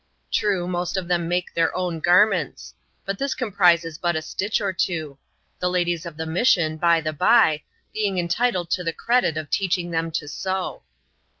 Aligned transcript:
True, 0.31 0.67
most 0.67 0.97
of 0.97 1.07
them 1.07 1.27
make 1.27 1.53
their 1.53 1.77
own 1.77 1.99
garments; 1.99 2.73
but 3.05 3.19
this 3.19 3.35
comprises 3.35 3.99
but 3.99 4.15
a 4.15 4.23
stitch 4.23 4.59
or 4.59 4.73
two; 4.73 5.19
the 5.59 5.69
ladies 5.69 6.07
of 6.07 6.17
the 6.17 6.25
mission, 6.25 6.77
by 6.77 7.01
the 7.01 7.13
bj, 7.13 7.61
being 7.93 8.17
en 8.17 8.27
titled 8.27 8.71
to 8.71 8.83
the 8.83 8.93
credit 8.93 9.37
of 9.37 9.51
teaching 9.51 9.91
them 9.91 10.09
to 10.09 10.27
sew. 10.27 10.81